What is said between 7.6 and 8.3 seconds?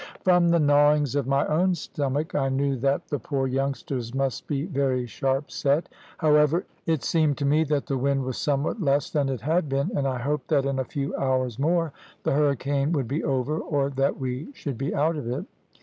that the wind